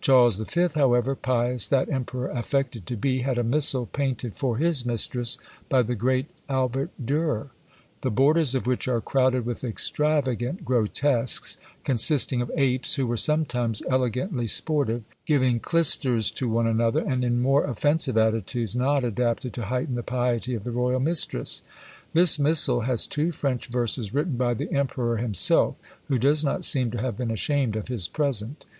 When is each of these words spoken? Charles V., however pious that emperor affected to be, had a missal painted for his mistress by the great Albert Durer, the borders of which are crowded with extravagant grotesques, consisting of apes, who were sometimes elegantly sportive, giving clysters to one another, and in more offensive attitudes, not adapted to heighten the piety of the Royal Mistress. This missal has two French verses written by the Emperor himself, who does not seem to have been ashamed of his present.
Charles 0.00 0.38
V., 0.40 0.66
however 0.74 1.14
pious 1.14 1.68
that 1.68 1.88
emperor 1.88 2.28
affected 2.30 2.84
to 2.88 2.96
be, 2.96 3.20
had 3.22 3.38
a 3.38 3.44
missal 3.44 3.86
painted 3.86 4.34
for 4.34 4.56
his 4.56 4.84
mistress 4.84 5.38
by 5.68 5.82
the 5.82 5.94
great 5.94 6.26
Albert 6.48 6.90
Durer, 7.04 7.52
the 8.00 8.10
borders 8.10 8.56
of 8.56 8.66
which 8.66 8.88
are 8.88 9.00
crowded 9.00 9.46
with 9.46 9.62
extravagant 9.62 10.64
grotesques, 10.64 11.58
consisting 11.84 12.42
of 12.42 12.50
apes, 12.56 12.96
who 12.96 13.06
were 13.06 13.16
sometimes 13.16 13.80
elegantly 13.88 14.48
sportive, 14.48 15.04
giving 15.26 15.60
clysters 15.60 16.32
to 16.32 16.48
one 16.48 16.66
another, 16.66 16.98
and 17.04 17.22
in 17.22 17.40
more 17.40 17.62
offensive 17.62 18.18
attitudes, 18.18 18.74
not 18.74 19.04
adapted 19.04 19.52
to 19.54 19.66
heighten 19.66 19.94
the 19.94 20.02
piety 20.02 20.54
of 20.56 20.64
the 20.64 20.72
Royal 20.72 20.98
Mistress. 20.98 21.62
This 22.14 22.36
missal 22.36 22.80
has 22.80 23.06
two 23.06 23.30
French 23.30 23.68
verses 23.68 24.12
written 24.12 24.36
by 24.36 24.54
the 24.54 24.72
Emperor 24.72 25.18
himself, 25.18 25.76
who 26.08 26.18
does 26.18 26.42
not 26.42 26.64
seem 26.64 26.90
to 26.90 26.98
have 27.00 27.16
been 27.16 27.30
ashamed 27.30 27.76
of 27.76 27.86
his 27.86 28.08
present. 28.08 28.64